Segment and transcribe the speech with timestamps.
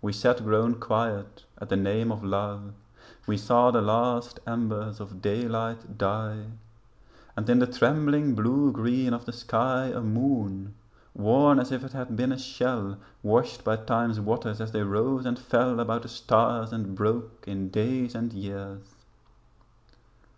[0.00, 2.72] We sat grown quiet at the name of love.
[3.26, 6.52] We saw the last embers of daylight die
[7.36, 10.74] And in the trembling blue green of the sky A moon,
[11.14, 15.26] worn as if it had been a shell Washed by time's waters as they rose
[15.26, 18.94] and fell About the stars and broke in days and years.